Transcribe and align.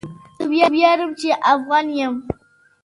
زه 0.47 0.63
ویاړم 0.73 1.11
چی 1.19 1.29
افغان 1.53 1.85
يم 1.99 2.15